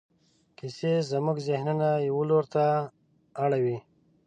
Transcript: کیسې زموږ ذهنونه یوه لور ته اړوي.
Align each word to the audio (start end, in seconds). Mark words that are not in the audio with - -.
کیسې 0.57 0.93
زموږ 1.11 1.37
ذهنونه 1.47 1.87
یوه 2.07 2.23
لور 2.29 2.45
ته 2.53 2.65
اړوي. 3.43 3.77